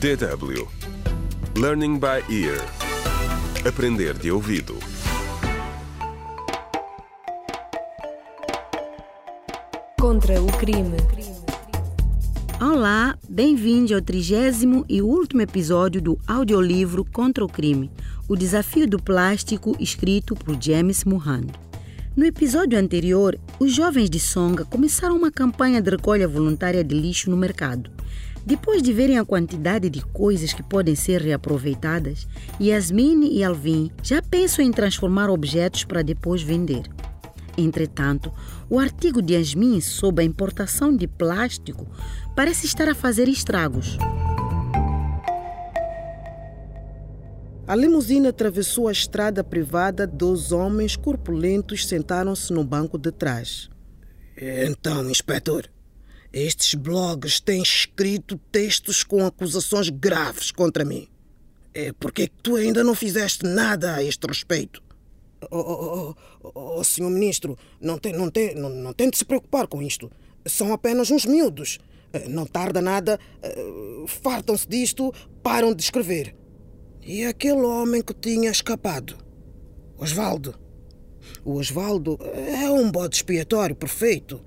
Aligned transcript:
DW 0.00 0.68
Learning 1.56 1.98
by 1.98 2.20
Ear 2.28 2.60
Aprender 3.66 4.12
de 4.14 4.30
ouvido 4.30 4.76
Contra 9.98 10.42
o 10.42 10.46
crime. 10.58 10.96
Olá, 12.60 13.16
bem-vindos 13.28 13.92
ao 13.92 14.02
trigésimo 14.02 14.84
e 14.88 15.00
último 15.00 15.40
episódio 15.40 16.02
do 16.02 16.18
audiolivro 16.26 17.04
Contra 17.04 17.44
o 17.44 17.48
Crime, 17.48 17.90
o 18.28 18.36
desafio 18.36 18.86
do 18.86 19.00
plástico 19.02 19.74
escrito 19.78 20.34
por 20.34 20.60
James 20.60 21.04
Mohand. 21.04 21.46
No 22.16 22.24
episódio 22.24 22.78
anterior, 22.78 23.38
os 23.58 23.72
jovens 23.74 24.10
de 24.10 24.20
Songa 24.20 24.64
começaram 24.64 25.16
uma 25.16 25.30
campanha 25.30 25.80
de 25.80 25.90
recolha 25.90 26.28
voluntária 26.28 26.84
de 26.84 26.94
lixo 26.94 27.30
no 27.30 27.36
mercado. 27.36 27.93
Depois 28.46 28.82
de 28.82 28.92
verem 28.92 29.18
a 29.18 29.24
quantidade 29.24 29.88
de 29.88 30.02
coisas 30.02 30.52
que 30.52 30.62
podem 30.62 30.94
ser 30.94 31.22
reaproveitadas, 31.22 32.28
Yasmin 32.60 33.26
e 33.32 33.42
Alvin 33.42 33.90
já 34.02 34.20
pensam 34.20 34.62
em 34.62 34.70
transformar 34.70 35.30
objetos 35.30 35.84
para 35.84 36.02
depois 36.02 36.42
vender. 36.42 36.82
Entretanto, 37.56 38.30
o 38.68 38.78
artigo 38.78 39.22
de 39.22 39.34
Yasmin 39.34 39.80
sobre 39.80 40.22
a 40.22 40.26
importação 40.26 40.94
de 40.94 41.06
plástico 41.06 41.86
parece 42.36 42.66
estar 42.66 42.88
a 42.88 42.94
fazer 42.94 43.28
estragos. 43.28 43.96
A 47.66 47.74
limusina 47.74 48.28
atravessou 48.28 48.88
a 48.88 48.92
estrada 48.92 49.42
privada. 49.42 50.06
Dois 50.06 50.52
homens 50.52 50.96
corpulentos 50.96 51.86
sentaram-se 51.86 52.52
no 52.52 52.62
banco 52.62 52.98
de 52.98 53.10
trás. 53.10 53.70
Então, 54.36 55.08
inspetor, 55.08 55.70
estes 56.34 56.74
blogs 56.74 57.38
têm 57.38 57.62
escrito 57.62 58.36
textos 58.50 59.04
com 59.04 59.24
acusações 59.24 59.88
graves 59.88 60.50
contra 60.50 60.84
mim. 60.84 61.06
É 61.72 61.92
porque 61.92 62.28
tu 62.42 62.56
ainda 62.56 62.82
não 62.82 62.92
fizeste 62.92 63.46
nada 63.46 63.94
a 63.94 64.02
este 64.02 64.26
respeito? 64.26 64.82
Oh, 65.48 65.58
oh, 65.58 66.14
oh, 66.42 66.78
oh 66.78 66.84
senhor 66.84 67.10
ministro, 67.10 67.56
não 67.80 67.98
tem, 67.98 68.12
não, 68.12 68.28
tem, 68.28 68.52
não, 68.56 68.68
não 68.68 68.92
tem 68.92 69.08
de 69.08 69.16
se 69.16 69.24
preocupar 69.24 69.68
com 69.68 69.80
isto. 69.80 70.10
São 70.44 70.72
apenas 70.72 71.08
uns 71.08 71.24
miúdos. 71.24 71.78
Não 72.28 72.46
tarda 72.46 72.80
nada, 72.80 73.18
fartam-se 74.06 74.68
disto, 74.68 75.12
param 75.42 75.72
de 75.72 75.82
escrever. 75.82 76.34
E 77.00 77.24
aquele 77.24 77.62
homem 77.62 78.02
que 78.02 78.14
tinha 78.14 78.50
escapado? 78.50 79.16
Osvaldo. 79.96 80.58
O 81.44 81.54
Osvaldo 81.54 82.18
é 82.34 82.70
um 82.70 82.90
bode 82.90 83.16
expiatório 83.16 83.76
perfeito. 83.76 84.40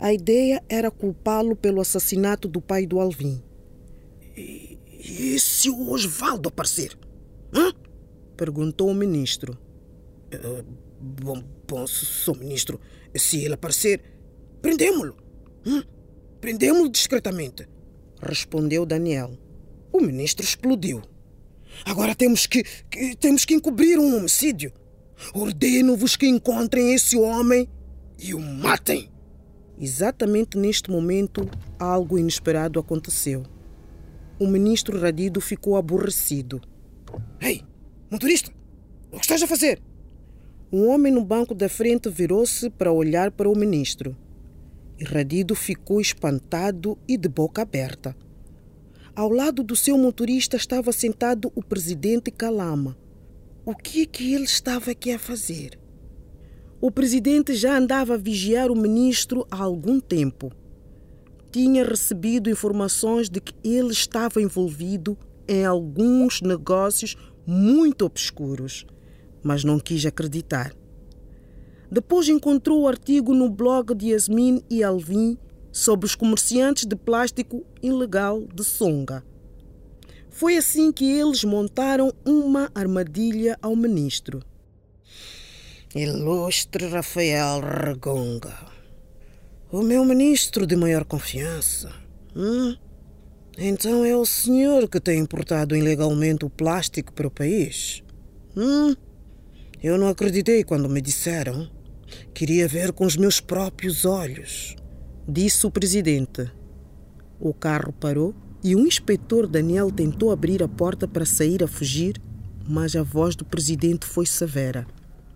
A 0.00 0.14
ideia 0.14 0.64
era 0.66 0.90
culpá-lo 0.90 1.54
pelo 1.54 1.78
assassinato 1.78 2.48
do 2.48 2.58
pai 2.58 2.86
do 2.86 2.98
Alvin. 2.98 3.42
E, 4.34 4.78
e 4.88 5.38
se 5.38 5.68
o 5.68 5.90
Osvaldo 5.90 6.48
aparecer? 6.48 6.96
Hã? 7.54 7.70
Perguntou 8.34 8.88
o 8.88 8.94
ministro. 8.94 9.58
Uh, 10.32 10.64
bom, 10.98 11.44
bom, 11.68 11.86
sou 11.86 12.34
ministro. 12.34 12.80
Se 13.14 13.44
ele 13.44 13.52
aparecer, 13.52 14.00
prendemos-lo. 14.62 15.14
Hum? 15.66 15.82
Prendemos-lo 16.40 16.88
discretamente. 16.88 17.68
Respondeu 18.22 18.86
Daniel. 18.86 19.36
O 19.92 20.00
ministro 20.00 20.42
explodiu. 20.42 21.02
Agora 21.84 22.14
temos 22.14 22.46
que, 22.46 22.64
que 22.90 23.14
temos 23.16 23.44
que 23.44 23.52
encobrir 23.52 23.98
um 23.98 24.16
homicídio. 24.16 24.72
Ordeno-vos 25.34 26.16
que 26.16 26.26
encontrem 26.26 26.94
esse 26.94 27.18
homem 27.18 27.68
e 28.18 28.32
o 28.32 28.40
matem. 28.40 29.10
Exatamente 29.82 30.58
neste 30.58 30.90
momento, 30.90 31.48
algo 31.78 32.18
inesperado 32.18 32.78
aconteceu. 32.78 33.44
O 34.38 34.46
ministro 34.46 35.00
Radido 35.00 35.40
ficou 35.40 35.74
aborrecido. 35.74 36.60
Ei, 37.40 37.62
motorista, 38.10 38.52
o 39.10 39.16
que 39.16 39.22
estás 39.22 39.42
a 39.42 39.46
fazer? 39.46 39.80
Um 40.70 40.86
homem 40.86 41.10
no 41.10 41.24
banco 41.24 41.54
da 41.54 41.66
frente 41.66 42.10
virou-se 42.10 42.68
para 42.68 42.92
olhar 42.92 43.30
para 43.30 43.48
o 43.48 43.56
ministro. 43.56 44.14
E 44.98 45.04
Radido 45.04 45.54
ficou 45.54 45.98
espantado 45.98 46.98
e 47.08 47.16
de 47.16 47.28
boca 47.30 47.62
aberta. 47.62 48.14
Ao 49.16 49.30
lado 49.30 49.62
do 49.62 49.74
seu 49.74 49.96
motorista 49.96 50.58
estava 50.58 50.92
sentado 50.92 51.50
o 51.54 51.62
presidente 51.62 52.30
Calama. 52.30 52.98
O 53.64 53.74
que 53.74 54.02
é 54.02 54.06
que 54.06 54.34
ele 54.34 54.44
estava 54.44 54.90
aqui 54.90 55.10
a 55.10 55.18
fazer? 55.18 55.79
O 56.82 56.90
presidente 56.90 57.54
já 57.54 57.76
andava 57.76 58.14
a 58.14 58.16
vigiar 58.16 58.70
o 58.70 58.74
ministro 58.74 59.46
há 59.50 59.62
algum 59.62 60.00
tempo. 60.00 60.50
Tinha 61.52 61.84
recebido 61.84 62.48
informações 62.48 63.28
de 63.28 63.38
que 63.38 63.54
ele 63.62 63.92
estava 63.92 64.40
envolvido 64.40 65.18
em 65.46 65.62
alguns 65.66 66.40
negócios 66.40 67.16
muito 67.46 68.06
obscuros, 68.06 68.86
mas 69.42 69.62
não 69.62 69.78
quis 69.78 70.06
acreditar. 70.06 70.74
Depois 71.92 72.30
encontrou 72.30 72.80
o 72.80 72.88
artigo 72.88 73.34
no 73.34 73.50
blog 73.50 73.94
de 73.94 74.12
Yasmin 74.12 74.62
e 74.70 74.82
Alvin 74.82 75.36
sobre 75.70 76.06
os 76.06 76.14
comerciantes 76.14 76.86
de 76.86 76.96
plástico 76.96 77.62
ilegal 77.82 78.46
de 78.54 78.64
Songa. 78.64 79.22
Foi 80.30 80.56
assim 80.56 80.92
que 80.92 81.04
eles 81.04 81.44
montaram 81.44 82.10
uma 82.24 82.70
armadilha 82.74 83.58
ao 83.60 83.76
ministro. 83.76 84.40
Ilustre 85.94 86.88
Rafael 86.88 87.60
Regonga, 87.60 88.54
o 89.72 89.82
meu 89.82 90.04
ministro 90.04 90.66
de 90.66 90.76
maior 90.76 91.04
confiança. 91.04 91.92
Hum? 92.34 92.76
Então 93.58 94.04
é 94.04 94.16
o 94.16 94.24
senhor 94.24 94.88
que 94.88 95.00
tem 95.00 95.18
importado 95.18 95.76
ilegalmente 95.76 96.44
o 96.44 96.50
plástico 96.50 97.12
para 97.12 97.26
o 97.26 97.30
país? 97.30 98.02
Hum? 98.56 98.94
Eu 99.82 99.98
não 99.98 100.08
acreditei 100.08 100.62
quando 100.64 100.88
me 100.88 101.00
disseram. 101.00 101.68
Queria 102.32 102.68
ver 102.68 102.92
com 102.92 103.04
os 103.04 103.16
meus 103.16 103.40
próprios 103.40 104.04
olhos 104.04 104.76
disse 105.30 105.64
o 105.66 105.70
presidente. 105.70 106.50
O 107.38 107.54
carro 107.54 107.92
parou 107.92 108.34
e 108.62 108.74
o 108.74 108.80
inspetor 108.80 109.46
Daniel 109.46 109.90
tentou 109.90 110.32
abrir 110.32 110.62
a 110.62 110.68
porta 110.68 111.06
para 111.06 111.24
sair 111.24 111.62
a 111.62 111.68
fugir, 111.68 112.20
mas 112.68 112.96
a 112.96 113.02
voz 113.02 113.36
do 113.36 113.44
presidente 113.44 114.04
foi 114.06 114.26
severa. 114.26 114.86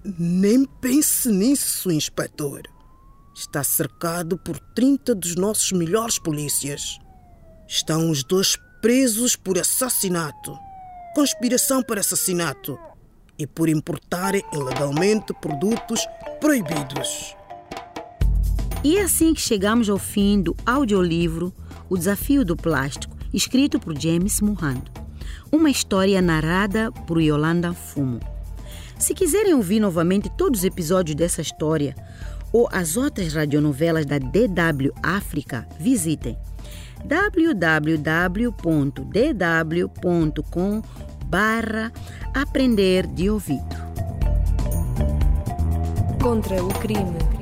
Nem 0.05 0.67
pense 0.83 1.31
nisso, 1.31 1.91
inspetor. 1.91 2.61
Está 3.35 3.65
cercado 3.65 4.37
por 4.37 4.59
30 4.75 5.15
dos 5.15 5.35
nossos 5.35 5.73
melhores 5.73 6.19
polícias. 6.19 6.99
Estão 7.67 8.11
os 8.11 8.23
dois 8.23 8.59
presos 8.83 9.35
por 9.35 9.59
assassinato, 9.59 10.55
conspiração 11.15 11.83
para 11.83 12.01
assassinato 12.01 12.79
e 13.39 13.47
por 13.47 13.67
importarem 13.67 14.45
ilegalmente 14.53 15.33
produtos 15.41 16.07
proibidos. 16.39 17.35
E 18.85 18.99
é 18.99 19.05
assim 19.05 19.33
que 19.33 19.41
chegamos 19.41 19.89
ao 19.89 19.99
fim 19.99 20.43
do 20.43 20.55
audiolivro 20.67 21.51
O 21.89 21.97
Desafio 21.97 22.45
do 22.45 22.55
Plástico, 22.55 23.17
escrito 23.33 23.81
por 23.81 23.99
James 23.99 24.43
Mohand. 24.43 24.83
Uma 25.51 25.71
história 25.71 26.21
narrada 26.21 26.93
por 26.93 27.23
Yolanda 27.23 27.73
Fumo. 27.73 28.34
Se 29.05 29.13
quiserem 29.13 29.53
ouvir 29.53 29.81
novamente 29.81 30.31
todos 30.31 30.61
os 30.61 30.65
episódios 30.65 31.15
dessa 31.15 31.43
história 31.43 31.95
ou 32.51 32.67
as 32.73 32.97
outras 32.97 33.35
radionovelas 33.35 34.07
da 34.07 34.19
DW 34.19 34.95
África, 35.03 35.69
visitem 35.79 36.39
www.dw.com 37.05 37.93
barra 41.27 41.93
aprender 42.33 43.07
de 43.07 43.29
ouvido. 43.29 43.77
Contra 46.23 46.65
o 46.65 46.69
crime. 46.79 47.34